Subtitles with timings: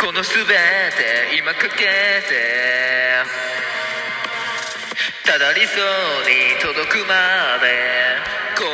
[0.00, 1.76] このすべて今かけて
[5.26, 5.76] ただ理想
[6.24, 8.16] に届くまで
[8.56, 8.64] こ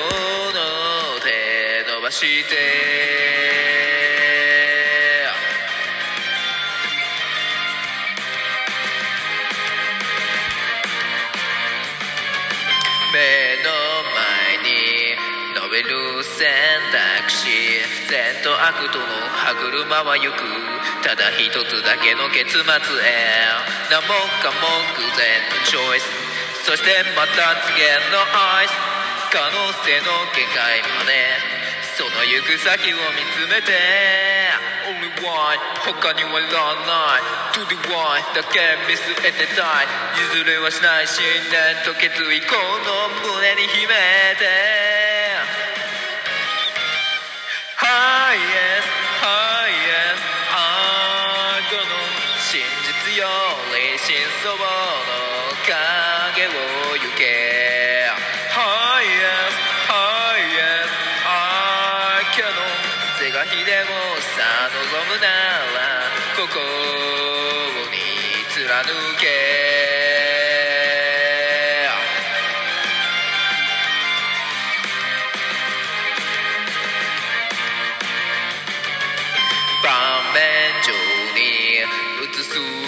[0.54, 2.54] の手伸ばして。
[13.12, 13.18] 目
[13.64, 13.70] の
[14.14, 14.70] 前に
[15.60, 16.46] 伸びる選
[16.92, 17.75] 択肢。
[18.06, 20.38] 善と悪との歯車は行く。
[21.02, 22.70] ただ一つだけの結末へ。
[23.90, 25.26] 何もかも偶然。
[25.50, 26.06] のチョイス
[26.64, 28.74] そしてまた次元のアイス。
[29.30, 29.50] 可能
[29.82, 31.56] 性の限界まで。
[31.98, 33.74] その行く先を見つめて。
[34.86, 37.26] Only one 他にはいらない。
[37.58, 39.86] To the one だけ見据えてたい。
[40.30, 41.08] 譲れはしない。
[41.08, 42.40] 信念と決意。
[42.46, 43.94] この胸に秘め
[44.38, 44.85] て。
[54.36, 54.60] り真相の
[55.64, 56.50] 影を
[56.96, 57.22] 行け
[58.52, 59.56] Highest
[59.88, 60.92] Highest
[61.24, 62.52] I can
[63.18, 63.88] 是が非でも
[64.36, 65.80] さ望むなら
[66.36, 66.54] ここ
[67.90, 67.96] に
[68.52, 68.84] 貫
[69.20, 69.24] け
[79.82, 79.88] 盤
[80.34, 80.42] 面
[80.82, 80.88] 上
[81.34, 81.40] に
[82.24, 82.85] 映す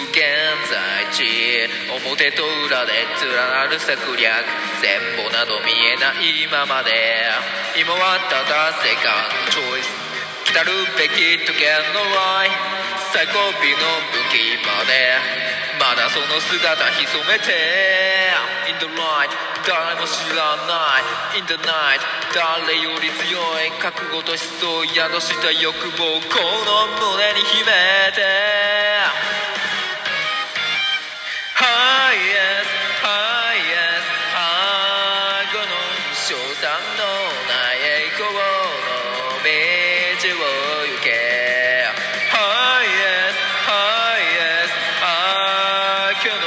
[1.19, 4.23] 現在地表と裏で連なる策略
[4.79, 6.91] 全部など見えないままで。
[7.75, 9.91] 今はただセカンドチョイス。
[10.45, 12.49] 来たるべき時計のライ
[13.11, 15.19] 最後尾の武器まで。
[15.79, 17.51] まだその姿潜めて。
[18.71, 19.29] In the light
[19.67, 21.03] 誰も知らな
[21.35, 21.39] い。
[21.39, 21.99] In the night
[22.33, 23.71] 誰より強い。
[23.81, 27.71] 覚悟と思想宿した欲望この胸に秘め
[28.15, 28.88] て。
[39.39, 41.09] を行け
[42.31, 43.35] Oh yes,
[43.67, 43.71] oh
[44.35, 44.67] yes.
[45.01, 45.05] あ
[46.09, 46.43] あ今日の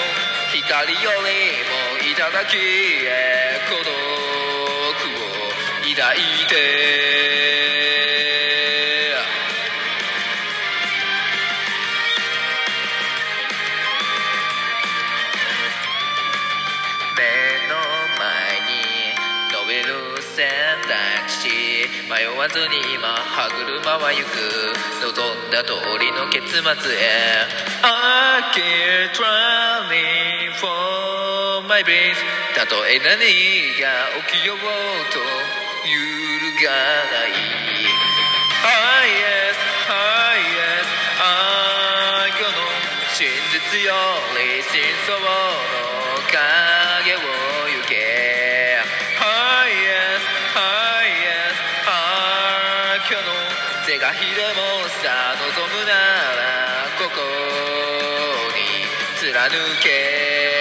[0.53, 5.25] 光よりもいただきえ孤独を
[5.95, 7.12] 抱いて
[22.09, 24.73] 迷わずに今歯車は行く。
[25.03, 27.47] 望んだ通りの結末へ。
[27.83, 32.17] I keep trying for my breath.
[32.55, 33.09] たとえ何
[33.81, 35.19] が起きようと
[35.89, 35.99] 揺
[36.41, 37.35] るがない。
[38.63, 39.59] Highest
[39.89, 42.47] Highest 愛の
[43.15, 43.95] 真実よ。
[44.39, 45.82] り真相の
[53.13, 53.29] 虚の
[53.85, 57.21] 是が非でもさ望むならここ
[58.57, 58.89] に
[59.21, 59.51] 貫
[59.83, 60.52] け。